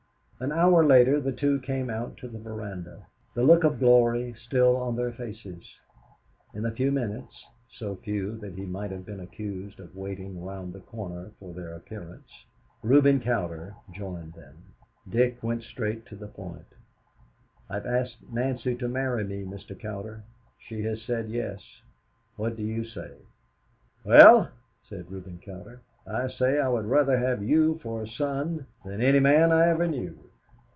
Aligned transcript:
An 0.43 0.51
hour 0.51 0.83
later 0.83 1.21
the 1.21 1.31
two 1.31 1.59
came 1.59 1.91
out 1.91 2.17
to 2.17 2.27
the 2.27 2.39
veranda, 2.39 3.05
the 3.35 3.43
look 3.43 3.63
of 3.63 3.77
glory 3.77 4.33
still 4.43 4.75
on 4.75 4.95
their 4.95 5.11
faces. 5.11 5.63
In 6.55 6.61
a 6.61 6.69
very 6.69 6.77
few 6.77 6.91
minutes 6.91 7.45
so 7.69 7.97
few 7.97 8.37
that 8.39 8.55
he 8.55 8.65
might 8.65 8.89
have 8.89 9.05
been 9.05 9.19
accused 9.19 9.79
of 9.79 9.95
waiting 9.95 10.39
around 10.41 10.73
the 10.73 10.79
corner 10.79 11.29
for 11.39 11.53
their 11.53 11.75
appearance, 11.75 12.27
Reuben 12.81 13.19
Cowder 13.19 13.75
joined 13.91 14.33
them. 14.33 14.57
Dick 15.07 15.43
went 15.43 15.61
straight 15.61 16.07
to 16.07 16.15
the 16.15 16.25
point: 16.27 16.65
"I 17.69 17.75
have 17.75 17.85
asked 17.85 18.17
Nancy 18.27 18.75
to 18.77 18.87
marry 18.87 19.23
me, 19.23 19.43
Mr. 19.43 19.79
Cowder. 19.79 20.23
She 20.57 20.81
has 20.81 21.03
said, 21.03 21.29
Yes. 21.29 21.63
What 22.35 22.55
do 22.57 22.63
you 22.63 22.83
say?" 22.83 23.11
"Well," 24.03 24.49
said 24.89 25.11
Reuben 25.11 25.37
Cowder, 25.45 25.81
"I 26.07 26.29
say 26.29 26.59
I 26.59 26.67
would 26.67 26.85
rather 26.85 27.19
have 27.19 27.43
you 27.43 27.77
for 27.83 28.01
a 28.01 28.07
son 28.07 28.65
than 28.83 29.01
any 29.01 29.19
man 29.19 29.51
I 29.51 29.67
ever 29.67 29.85
knew." 29.85 30.17